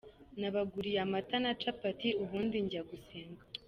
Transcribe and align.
Nabaguriye 0.39 0.99
amata 1.05 1.35
na 1.43 1.53
capati, 1.61 2.09
ubundi 2.23 2.55
njya 2.65 2.81
gusenga. 2.89 3.43